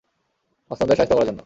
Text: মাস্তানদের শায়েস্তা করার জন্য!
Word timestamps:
মাস্তানদের 0.71 0.97
শায়েস্তা 0.97 1.15
করার 1.15 1.27
জন্য! 1.27 1.39